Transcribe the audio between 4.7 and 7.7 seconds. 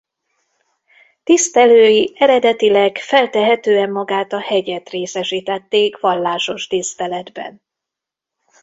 részesítették vallásos tiszteletben.